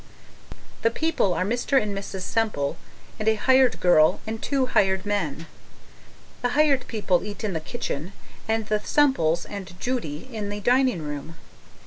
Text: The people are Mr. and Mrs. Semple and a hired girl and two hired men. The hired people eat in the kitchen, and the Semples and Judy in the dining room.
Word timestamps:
The 0.81 0.89
people 0.89 1.31
are 1.35 1.45
Mr. 1.45 1.79
and 1.79 1.95
Mrs. 1.95 2.23
Semple 2.23 2.75
and 3.19 3.27
a 3.27 3.35
hired 3.35 3.79
girl 3.79 4.19
and 4.25 4.41
two 4.41 4.65
hired 4.65 5.05
men. 5.05 5.45
The 6.41 6.49
hired 6.57 6.87
people 6.87 7.23
eat 7.23 7.43
in 7.43 7.53
the 7.53 7.59
kitchen, 7.59 8.11
and 8.47 8.65
the 8.65 8.79
Semples 8.79 9.45
and 9.45 9.79
Judy 9.79 10.27
in 10.33 10.49
the 10.49 10.59
dining 10.59 11.03
room. 11.03 11.35